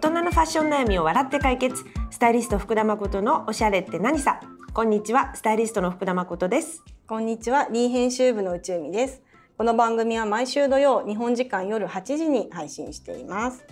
[0.00, 1.84] 人のファッション悩みを笑って解決。
[2.10, 4.40] スタイリスト福田誠のおしゃれって何さ。
[4.72, 6.82] こんにちはスタイリストの福田誠です。
[7.06, 9.20] こんにちは、リー編集部の宇宙美です。
[9.58, 13.60] この番組は毎週土曜、日本時間夜8時に配信しています。
[13.60, 13.66] よ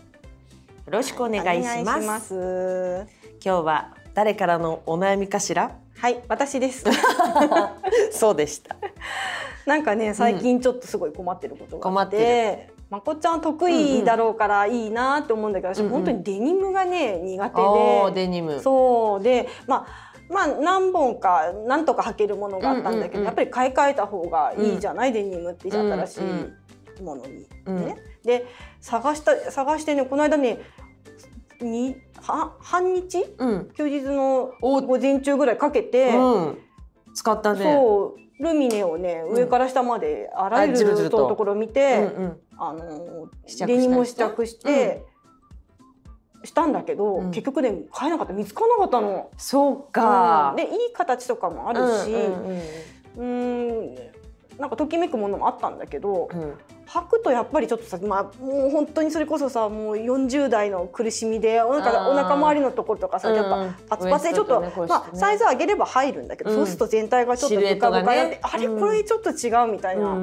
[0.88, 3.06] ろしくお願いします,、お願いします。
[3.42, 5.78] 今日は誰からのお悩みかしら？
[5.96, 6.84] はい、私です。
[8.12, 8.76] そうでした。
[9.64, 12.77] なんかね、最近ちょっとすごい困ってることがあっ困ってて。
[12.90, 17.56] まこちゃん得意だろうからいいなって思うんだけど、うんうん私本当にデニムがね苦手
[18.14, 18.60] で、デニム。
[18.60, 19.22] そう。
[19.22, 26.56] でまあまあ何本か何とか履けるものがあったんだけど、うんうんうんやっぱり買い替えた方がいいじゃない、デニムって新しうん
[26.98, 27.76] いものに、うん。
[27.86, 27.96] ね。
[28.24, 28.46] で
[28.80, 30.58] 探した探してねこの間ね
[31.60, 33.24] には半日？
[33.38, 36.58] うん、休日のお午前中ぐらいかけて、うん、
[37.14, 37.62] 使ったね。
[37.62, 38.42] そう。
[38.42, 41.34] ルミネをねうん上から下まであらゆると。
[41.36, 43.28] ころを見て、うんうんあの
[43.66, 45.04] デニムを試着して、
[46.44, 47.30] したんだけど、うん。
[47.30, 48.32] 結局ね買えなかった。
[48.32, 49.30] 見つからなかったの。
[49.36, 50.50] そうか。
[50.50, 50.56] うん。
[50.56, 52.12] でいい形とかもあるし、
[53.16, 53.94] ううんん
[54.58, 56.54] なんかときめくものもあったんだけどうんうん
[56.88, 62.08] 履くとやっぱりちょっとさ、まあ、もう本当にそれこそさもう40代の苦しみでおあ腹ー。
[62.08, 64.72] お腹周りのところとかさやっうんぱパツパツでちょっと、ねね。
[64.88, 66.56] まあ、サイズ上げれば入るんだけど、うん。
[66.56, 68.80] そうすると全体がちょっとブカブカになって、あれうん。
[68.80, 70.16] これちょっと違うみたいな。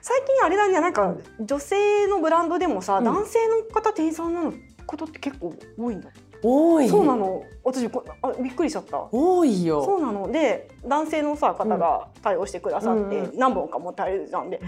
[0.00, 3.04] 最近あれだねなんか女性のブランドでもさ、うん。
[3.04, 4.52] 男性の方店員さんなの
[4.86, 6.08] ことって結構多いんだ、
[6.42, 6.88] 多い。
[6.88, 7.42] そうなの。
[7.64, 9.08] 私こあびっくりしちゃった。
[9.12, 9.84] 多いよ。
[9.84, 10.30] そうなの。
[10.32, 14.60] で男性のさ方が対応してくださって、何本かも対応したんで、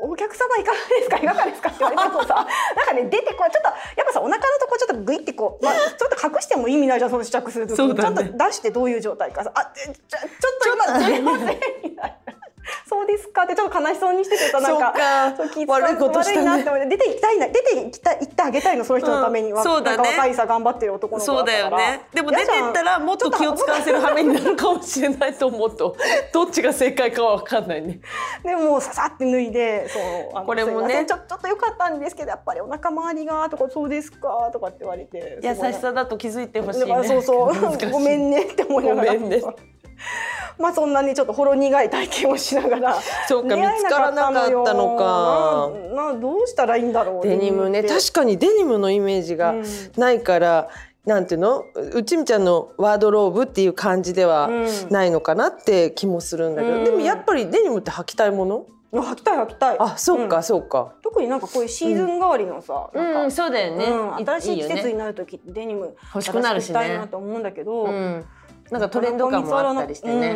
[0.00, 1.16] お客様いかがですか？
[1.18, 1.68] いかがですか？
[1.70, 7.76] って言われて もさなんかね出てこうちょっとやっぱさお腹のとこちょっとグイってこう、まあ、ちょっと隠しても意味ないじゃんその試着する時ね。
[7.76, 9.52] ちょっと出してどういう状態かさ。
[9.54, 11.48] あちょちょっと今すいません。
[11.84, 12.15] みたいな
[12.88, 13.44] そうですか？
[13.44, 14.94] ってちょっと悲しそうにしててさなんか。
[15.36, 16.40] そう気悪いことしたね。
[16.40, 16.88] 悪いなって思って。
[16.88, 19.64] 出て行きたいな出て行きたい行ってあげたいのその人のためには、うん。
[19.64, 20.08] そうだね。
[20.08, 21.78] 若いさ頑張ってる男の子だから。
[22.12, 25.96] でも出てったらもっと気を使わせる羽目になるかもしれないと思うと。
[26.32, 28.00] どっちが正解かは分かんないね。
[28.44, 29.98] でもうささって脱いでそ
[30.42, 31.04] うこれもね。
[31.06, 38.84] ちょちょっと良かったんですけどやっぱりお腹周りがとかそうですかとかって言われて優しさだと気づいてほしいねそうそうごめんねって思い。
[38.84, 39.42] ながらごめんね
[40.58, 42.96] まあそんなにちょっとほろ苦い体験をしながら
[43.28, 45.70] そうか見つからなかったのか。
[45.94, 47.82] ななどうしたらいいんだろうデニムね。
[47.82, 49.64] 確かにデニムのイメージがうん。
[49.96, 50.68] ないから、
[51.04, 51.64] なんていうの？
[51.94, 54.66] うちみちゃんのワードローブっていう感じではうん。
[54.90, 56.84] ないのかなって気もするんだけど、うん。
[56.84, 58.66] でもやっぱりデニムって履きたいもの？
[58.92, 59.76] 履きたい履きたい。
[59.78, 60.42] あそうか、ん。
[60.42, 60.94] そうか。
[61.02, 63.30] 特になんかこういうシーズン代わりのさ、なんか。
[63.30, 66.74] そうだようん、新しい季節になる時デニム欲しくなるしね。
[66.74, 68.24] たいなと思うんだけど、うん、
[68.70, 70.30] なんかトレンド感もあったりしてね、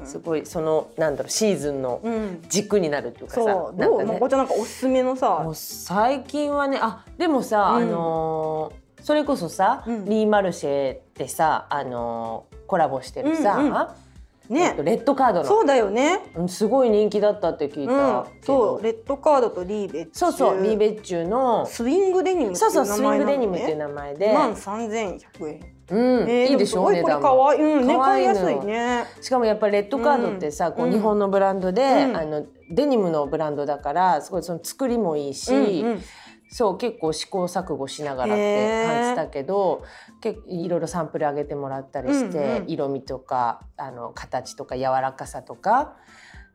[0.00, 0.06] うん。
[0.06, 2.42] すごいそのなんだろうシーズンのうん。
[2.48, 3.78] 軸になるっていうかさ、そう。
[3.78, 4.18] なんかね。
[4.18, 5.48] こちゃんなんかおすすめのさ。
[5.54, 7.82] 最近はねあでもさ、うん。
[7.82, 10.04] あのーそれこそさ、うん。
[10.04, 13.76] リーマルシェってさ、あのーコラボしてるさ、うんうん。
[13.76, 15.46] えねレッドカードの。
[15.46, 17.88] そうだよね、うんすごい人気だったって聞いうん。
[17.88, 18.82] た、そう。
[18.82, 20.14] レッドカードとリーベッチュ。
[20.14, 21.64] そうそうリーベッチュの。
[21.66, 25.60] スイングデニムっていそうそうスイングデニムっていうね名前で、万三千百円、
[25.90, 26.28] うん。
[26.28, 27.44] えーいいでしょおもすごいこれ値段も。
[27.44, 29.04] 可愛いうんね買いやすいね。
[29.20, 32.16] しかもやっぱりレッドカードってさ、こううん日本のブランドで、うん。
[32.16, 36.02] あのデニムのブランドだからすごいその作りもいいし、うんうん。
[36.50, 39.84] そう結構試行錯誤しながらって感じたけど
[40.20, 42.64] 結構いろいろサンプル上げてもらったりして、うんうん。
[42.68, 45.96] 色味とかあの形とか柔らかさとか。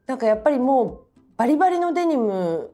[0.08, 1.00] なんかやっぱりもう
[1.36, 2.70] バリバリのデニム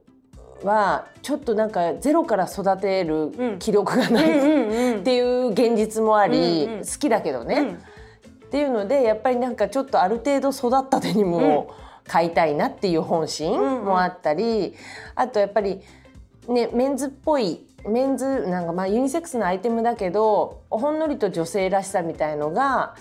[0.64, 7.60] はちょっとなんかゼロから育てる気力がない、っていう現実もあり、うんうん好きだけどね。
[7.60, 7.74] うん。
[7.74, 11.74] っていうのでやっぱりなんかちょっとある程度育ったデニムを
[12.06, 14.74] 買いたいなっていう本心もあったり、
[15.14, 15.80] あとやっぱり
[16.48, 22.94] ねメンズっぽいメンズなんかまあユニセックスのアイテムだけどほんのりと女性らしさみたいのが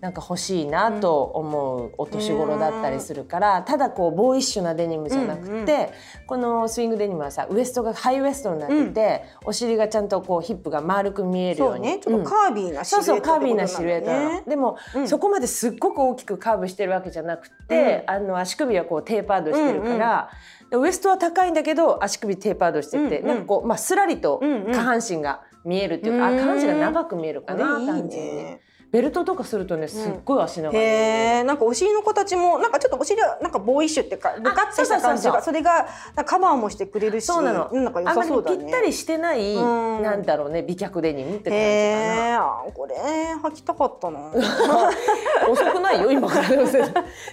[0.00, 5.92] なんか欲しいなと思うお年頃だったりするから、ただこうボーイッシュなデニムじゃなくて、
[6.26, 11.76] このスイングデニムはさウエストがハイウエストになってて、お尻がちゃんとこうヒップが丸く見えるよに。
[11.76, 11.98] そううね。
[11.98, 15.08] ちょっとカービーなシルそうエットそうカービーなシルエットでも、うん。
[15.08, 20.30] そこまですっごく大きくカーブしてるわけじゃなくて、あの足首はこうテーパードしてるから、
[20.70, 24.40] でウエストは高いんだけど足首テーパードしてて、なんかこう、まあ、すらりと
[24.72, 28.36] 下半身が見えるっていうか、うんあ下半身が長く見えるかな、ねいい単純に。
[28.36, 35.86] ねベルトとかするとねすっごい足長い、へえなんかお尻の形もなんかちょっとお尻はなんかボーイッシュっていうかブカッとした感じがそれが
[36.24, 37.26] カバーもしてくれるし。
[37.26, 38.58] そうなの、んなんか良さそうだね。
[38.58, 40.02] ぴったりしてない、うん。
[40.02, 42.72] なんだろうね美脚デニムって感じかな。
[42.72, 42.94] これ
[43.50, 44.20] 履きたかったな。
[45.50, 46.28] 遅くないよ今。
[46.28, 46.46] か ら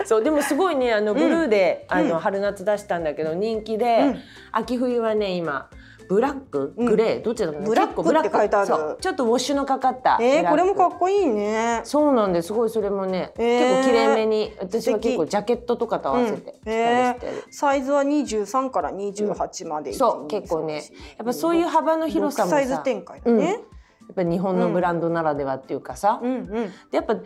[0.06, 1.98] そうでもすごいねあのブルーで、うん。
[1.98, 4.20] あの春夏出したんだけど人気で、うん。
[4.52, 5.70] 秋冬はね今
[6.10, 6.74] ブラック？
[6.78, 6.86] うん。
[6.86, 8.98] グレー、どっちだブラック結構って書いてある。
[9.00, 10.18] ちょっとウォッシュのかかった。
[10.22, 11.82] えー、これもかっっこいいね。
[11.84, 12.48] そうなんです。
[12.48, 13.60] すごいそれもね、えー。
[13.60, 14.54] 結構綺麗めに。
[14.60, 20.84] 私は結構ジャケットとかと合わせて着たりしてる、サイズは二十三から二十八まで、そう結構ね
[21.18, 22.58] やっぱそういう幅の広さもさ。
[22.58, 23.60] サイズ展開だね。
[24.08, 26.50] やっぱり日本のブランドならではっていうかさ、うんうん。
[26.50, 27.24] でやっぱ体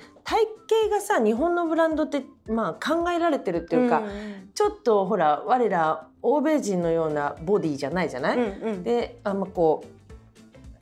[0.88, 4.10] 型がさ日本のブランドってまあ考えられてるっていうか、ん。
[4.56, 8.84] ちょっとほら我ら欧米人のようなボディじゃないじゃない、うんうん。
[8.84, 9.88] であんまこう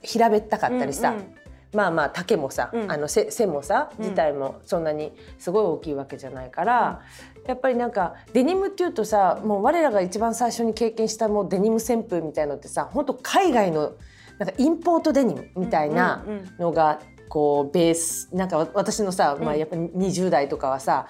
[0.02, 1.36] 平べったかったりさ、うんうん。
[1.74, 2.92] まあまあ丈もさ、うん。
[2.92, 4.04] あの背背もさうん。
[4.04, 7.02] 自体もそんなにすごい大きいわけじゃないから、
[7.48, 13.94] やっぱりなんかデニムっていうとさもう我らが一番最初に経験したもうデニム旋風みたいのってさ本当海外の
[14.38, 17.00] なんかインポートデニムみたいなうんうんのが
[17.30, 21.08] こうベースなんか私のさ、まあ、やっぱ20代とかはさ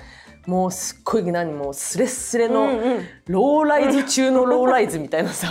[0.47, 2.69] もうすっごい何もうスレッスレの、
[3.27, 5.49] ローライズ中のローライズみたいなさ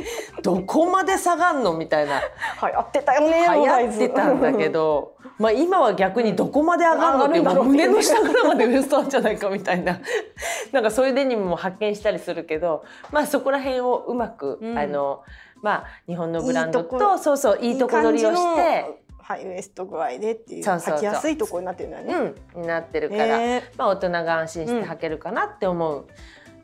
[0.42, 2.20] どこまで下がんのみたいな。
[2.20, 3.46] 流行ってたよね。
[3.46, 10.00] 流行ってたんだけど、まあ、今は逆にどこまで上がるのっていう胸の下ぐらいまでウエストなんじゃないかみたいな。
[10.72, 14.78] なんかそういうデニムも発見したりするけど、まあ、そこら辺をうまく、うん。
[14.78, 15.20] あの
[15.60, 19.07] まあ、日本のブランドとそうそういいとこ取りをして。
[19.28, 22.34] はい、ウエスト具合でっていうそうそう履きやすいところになってるんだよね。
[22.54, 26.06] うん、になってるから、えまあ、大人が安心して履けるかなって思う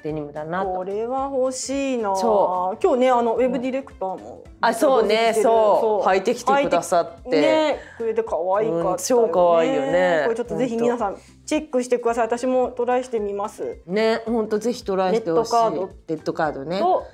[0.02, 0.72] デニムだなと。
[0.72, 2.16] これは欲しいな。
[2.16, 7.38] そ今日ねあのウェブディレクターも、あそうねそう履いてきてくださって。
[7.38, 12.24] ね、これで可愛かったよね、うん超可愛いよねこれちょっとぜひ皆さんチェックしてください。
[12.24, 13.76] 私もトライしてみます。
[13.86, 15.52] ね、本当ぜひトライしてほしい。
[15.52, 16.78] レッドカードレッドカードね。
[16.78, 17.04] と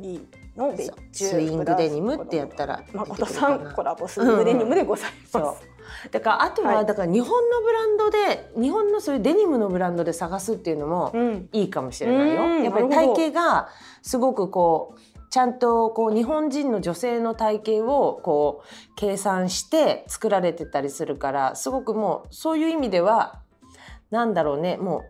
[0.00, 5.68] リーの別注スイングデニムってやったら誠さんコラボスイングデニムでございます。
[6.10, 6.86] だからあとは、はい。
[6.86, 11.48] だから日本のブランドで日本のそういうデニムのブランドで探すっていうのもうん。
[11.52, 12.42] いいかもしれないよ。
[12.42, 13.68] うんやっぱり体型が
[14.02, 15.00] すごくこう
[15.30, 23.40] ちゃんとこう日本人の女性の体型をこう計算して作られてたりするからすごくもうそういう意味では
[24.10, 25.04] なんだろうねも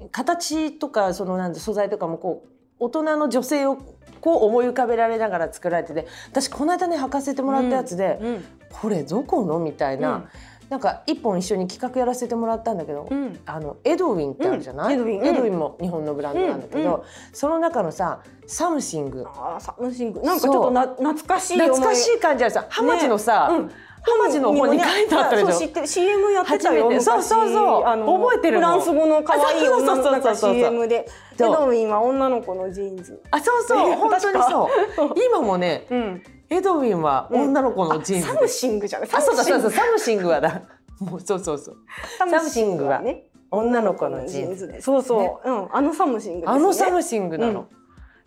[0.00, 2.53] う形とかそのなんだ素材とかもこう
[2.84, 3.76] 大人の女性を
[4.20, 8.44] こう思い浮かべられながら作られてて私この間ね履かせてもらったやつで、うん
[8.74, 9.60] これどこの？
[9.60, 10.28] みたいな、うん。
[10.68, 13.38] なんか一本一緒に企画やらせてもらったんだけど、うん。
[13.46, 15.58] あのエドウィンってあるじゃない、うんエドウィンうん。
[15.60, 19.24] も日本のブランドなんだけど、その中のさサムシング。
[19.28, 20.22] あーサムシング。
[20.22, 23.68] なんかちょっとな懐かしい懐かしい感じあるさハマチのさ、うん。
[23.68, 23.74] ハ
[24.18, 27.84] マチの本に書いてあったでしょ、そう知ってる CM やってたよそう昔そうそう。
[27.84, 30.54] あの覚えてるフランス語の可愛い女のそう。
[30.54, 31.56] CM でエそう。
[31.56, 33.20] ドウィンは女の子のジーンズ。
[33.30, 33.90] あそうそう。
[33.90, 35.08] ね本当にそう。
[35.08, 36.22] 確今もねうん。
[36.50, 38.34] エドウィンは女の子のジーンズで。
[38.34, 39.08] サムシングじゃない？
[39.12, 40.62] あそうだそうそうササムシングはだ。
[41.00, 41.74] もうそうそうそう。
[41.74, 43.24] ムサムシングはね。
[43.50, 45.68] 女の子のジーンズでそうそう、うん。
[45.74, 46.52] あのサムシングね。
[46.52, 47.68] あのサムシングなの。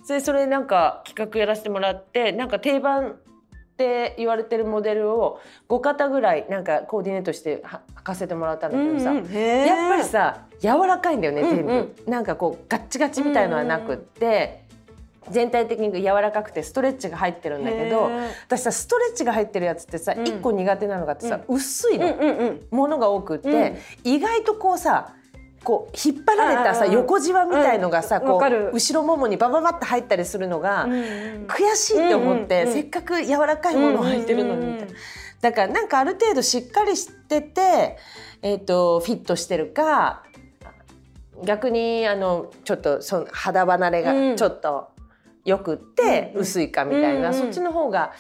[0.04, 3.18] それそれなんか企画やらせてもらってなんか定番
[3.77, 5.39] って言われてるモデルを
[5.69, 12.12] 5型ぐらいなんかコーディネートしては履かせてもらったんだけどさ、うんやっぱりさ柔らかいんだよね全部、うん。
[12.12, 14.63] なんかこうガッチガチみたいのはなくって、
[15.29, 18.09] 全体的に柔らかくてストレッチが入ってるんだけど
[18.47, 20.23] 私さストレッチが入ってるやつってさ、うん。
[20.23, 22.68] 1個苦手なのがあってさ、薄いの、うんうんうん。
[22.71, 25.13] ものが多くって、意外とこうさ
[25.68, 34.94] こう引っ張られたさ横じわみたいのがさ、こう後ろももにバババッと入ったりするのが、悔しいって思って、せっかく柔らかいものを履いてるのにみたいな。
[35.42, 37.97] だからなんかある程度しっかりしてて、
[38.42, 40.24] えー、とフィットしてるか
[41.44, 44.30] 逆にあのちょっとその肌離れうん。
[44.31, 44.92] がちょっと
[45.44, 48.14] よくって薄いかみたいな、そっちの方が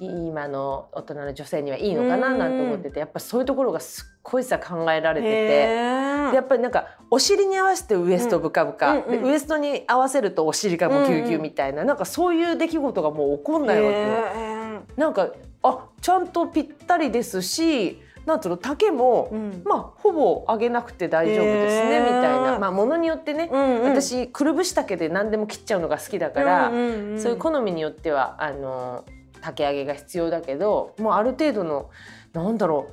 [0.00, 6.04] 今の大人の女性にはいいのかななんて思っててやっぱそういうところがすっごいさ考えられてて。
[6.32, 14.82] やっぱりなんかお尻に合わせてウエストブカブカ、うんウエストに合わせるとお尻がもうギュウギュウみたいな、なんかそういう出来事がもう起こんないわけよ。
[14.96, 15.30] なんか
[15.62, 19.62] あちゃんとぴったりですしなんつうの丈も、うん。
[19.64, 22.58] まあほぼ上げなくて大丈夫ですねみたいな。
[22.58, 23.90] まあものによってね、うんうん。
[23.90, 29.04] 私くるぶし丈で何でも切っちゃうのが好きだから、うんうんうんそういう好みによってはあの
[29.44, 31.90] 丈上げが必要だけどもうある程度の
[32.32, 32.88] なんだろ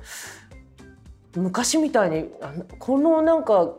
[1.34, 2.28] う昔みたいに
[2.78, 3.74] このなんか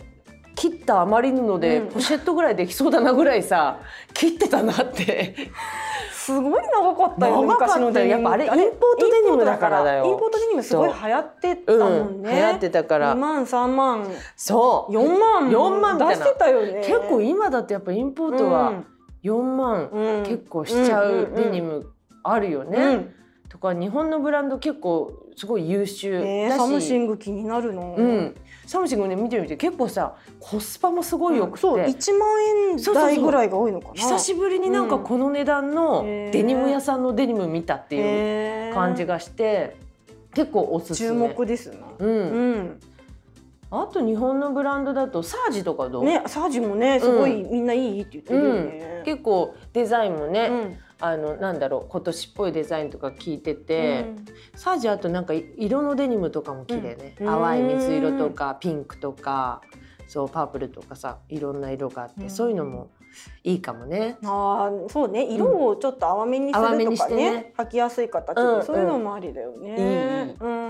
[0.55, 1.87] 切った余り布でうん。
[1.89, 3.79] ポシェットぐらいできそうだなぐらいさ、
[4.13, 5.35] 切ってたなって。
[6.13, 7.81] すごい長かったよ長かったよ。
[7.81, 10.05] 昔のデニムやっぱあれインポートデニムだからだよ。
[10.05, 12.21] インポートデニムすごい流行ってたうん、もん。
[12.21, 13.13] ね、流行ってたから。
[13.13, 14.07] 2万3万。
[14.37, 14.93] そう。
[14.93, 16.81] 4万4万出してたよね。
[16.85, 18.83] 結構今だってやっぱインポートは
[19.23, 20.23] 4万うんうん。
[20.23, 21.91] 結構しちゃうデニム
[22.23, 22.77] あるよね。
[22.77, 23.13] うん。
[23.49, 32.29] とか日本のブランド結構すごい優秀だし、えーサムシング気になるの、うん、サムシングね見てみて結構さコスパもすごいよくて、そう一万
[32.71, 33.93] 円台ぐらいが多いのかな。
[33.93, 39.75] 久しぶりになんかこの値段のうんデニム屋さんのデニム見たっていう感じががして
[40.33, 41.09] 結構おすすめ。
[41.09, 41.77] 注目ですな。
[41.99, 42.09] うん。
[42.09, 42.79] うん。
[43.69, 49.01] あと日本のブランドだとサージとかどう、ねサージもねすごいみんないいって言ってるよね。
[49.05, 54.05] 結構デザインもね、うんあのなんだろう今年っぽいデザインとか聞いてて、
[54.55, 57.25] サージあとなんか色のデニムとかも綺麗ね、うん。
[57.27, 59.61] 淡い水色とかピンクとか
[60.07, 62.29] そうパープルとかさいろんな色があって、うん。
[62.29, 62.89] そういうのも
[63.43, 64.17] いいかもね。
[64.23, 65.25] ああそうね。
[65.25, 67.53] 色をちょっと淡めにするとかね,、ね。
[67.57, 70.35] 履きやすい形で、うんそういうのもありだよね。
[70.39, 70.62] うん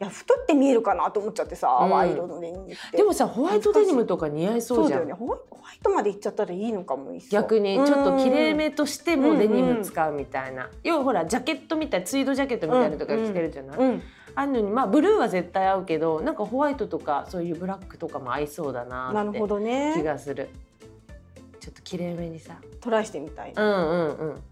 [0.00, 1.90] いや太って見えるかなと思っちゃってさ、うん。
[1.90, 2.96] 淡い色のデニムって。
[2.96, 5.06] でもさホワイトデニムとか似合いそうじゃん。
[5.06, 5.12] ね。
[5.12, 5.38] ホワイ
[5.82, 14.02] トまでいっちゃったらいいのかも逆にちょっと綺麗うんめとしてもデニム使うみたいな、要はほらジャケットみたいツイードジャケットみたいなのとか着てるじゃない、うん。
[14.34, 20.48] あるのにまあブルーは絶対合うけどなんかホワイトとかそういうブラックとかも合いそうだななるほって気どねがする。
[21.60, 22.56] ちょっと綺麗めにさ。
[22.80, 24.42] トライしてみたい、うんうんうん。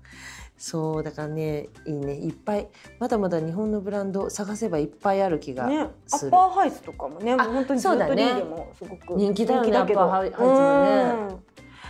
[0.60, 2.14] そうだからねいいね。
[2.16, 6.30] いっぱいまだまだ日本のブランド探せばいっぱいある気がねアする。
[6.32, 9.80] ッパーハイズとかもねもう本当にずっとリそうだねーでもすごく人気だよねけど。
[9.80, 11.32] アッパーハイハイズもね。
[11.32, 11.38] うん。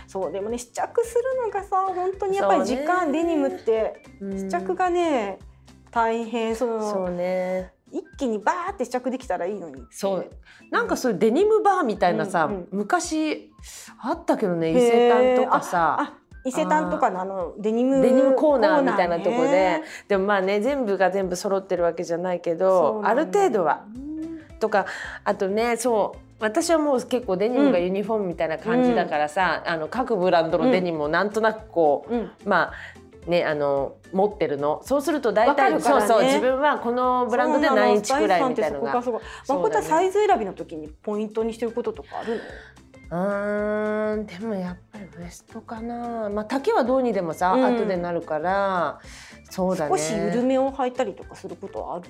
[0.07, 3.23] そうでもね試着するのがさ本当にやっぱり時間、そうね。
[3.23, 4.37] デニムってうん。
[4.39, 5.39] 試着がね
[5.91, 7.73] 大変そのそうね。
[7.91, 9.87] 一気にバーって試着できたらいいのにって。
[9.89, 10.29] そう。
[10.69, 12.67] なんかそういうデニムバーみたいなさ、うんうん。
[12.71, 13.51] 昔
[13.99, 15.97] あったけどね伊勢丹とかさ。
[15.99, 19.83] あ伊勢丹とかのあのデニムデニムコーナーみたいなとこで、ね。
[20.07, 23.85] でもまあね全部が全部揃ってるわけじゃないけどある程度は。
[24.59, 24.85] とか
[25.23, 32.31] あとねそう私はもう結構デニムがユニフォームみたいな感じだからさ、あの各ブランドのデニムをなんとなくこう、うん。
[32.45, 34.81] まあねあの持ってるの。
[34.83, 35.81] そうすると大体、ね。
[35.81, 39.01] そうそう自分はこのブランドで何インチくらいみたいなのが。
[39.01, 39.85] そうなのスタイルさんってそこうだね。
[39.85, 42.39] 誠はサイズ選びの時にポイントにしてることとかあるの？
[43.11, 47.65] うーんでもやっぱりウエストかな、まあ、丈はどうにでもさ、うん。
[47.65, 48.99] 後でなるから
[49.49, 49.97] そうだね。
[49.97, 52.05] 少し緩めを履いたりとかすることはある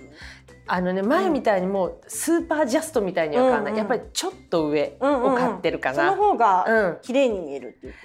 [0.68, 6.98] あのね前みたいにもうスーパージャストみたいには買わない、うんうんやっぱりちょっと上を買ってるかな、その方がうん。
[7.01, 7.98] 綺麗に見えるっていうこ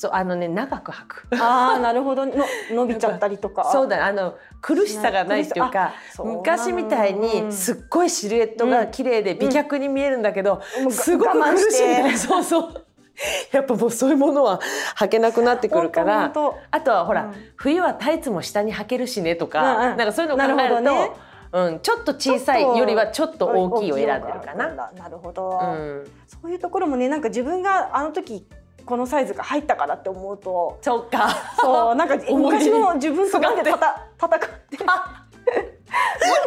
[0.00, 1.28] そうあのね長く履く。
[1.28, 2.24] と、ああなるほど。
[2.24, 2.32] の
[2.70, 3.70] 伸びちゃったりとか。
[3.70, 5.92] そうだねあの苦しさがないっていうか
[6.24, 12.32] 昔みたいにすっごいシルエットが綺麗で美脚に見えるんだけど、もうすごく苦しいみたいして。
[12.32, 12.86] なそうそう。
[13.52, 14.58] やっぱもうそういうものは
[14.96, 17.34] 履けなくなってくるからあとはほら、うん。
[17.56, 19.96] 冬はタイツも下に履けるしねとか、うんうん。
[19.98, 21.10] なんかそういうのを考えなるとどね。
[21.52, 24.72] うん、ちょっと小さいよりはちょっと大きいを選んでるかな。
[24.72, 28.46] ななるほど、うん、そういうところもねなんか自分があの時
[28.84, 30.78] このサイズが入ったからって思うと。
[30.82, 31.28] そうか。
[31.60, 33.78] そうなんか昔の自分となんで戦
[34.18, 35.79] 戦って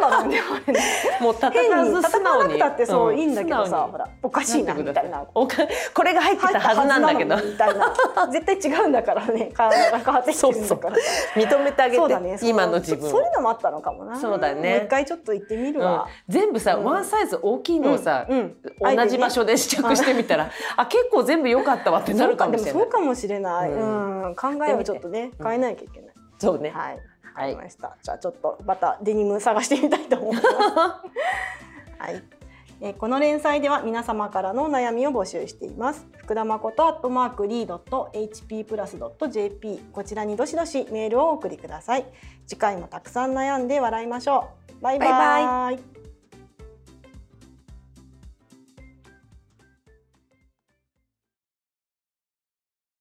[0.00, 0.80] んだろうねあれね。
[1.20, 2.52] もう戦変にわず素直に。
[2.54, 5.24] くたってそう、んいいんだけど素直にさほらおかしいなみたいな。
[5.34, 5.56] おか
[5.94, 7.36] これが入ってたはずなんだけど。
[7.36, 9.50] 入ったはずなのにみたいな絶対違うんだからね。
[9.54, 10.96] 体が変わってきてるんだから。
[11.36, 13.10] 認めてあげて、そうだねそう今の自分を。
[13.10, 13.34] そそういう。
[13.34, 14.18] のもあったのかもな。
[14.18, 14.76] そうだね。
[14.76, 16.32] もう一回ちょっと行ってみるわ、うん。
[16.32, 16.84] 全部さ、うん。
[16.84, 18.38] ワンサイズ大きいのをさ、うん。
[18.38, 18.96] うん。
[18.96, 22.72] 同じ場所で試着してみたら、あ結構全部良かったわってなるかもしれない。
[22.72, 24.34] そうかでもそうかもしれない、ううん。
[24.36, 26.98] 考えをちょっとね変えなきゃいけない、そうね、はい
[27.34, 27.50] はい。
[27.50, 30.46] りました、じゃあちょっとまたデニム探してみたいと思います。
[31.98, 32.22] はい。
[32.80, 36.06] えーこの連載では皆様からのお悩みを募集しています。
[36.18, 42.04] 福田誠アットマークリードット HP プラスドット JP こちらにどしどしメールをお送りください。
[42.46, 44.48] 次回もたくさん悩んで笑いましょ
[44.80, 44.82] う。
[44.82, 45.08] バイバイ。
[45.08, 45.40] バ
[45.74, 46.03] イバイ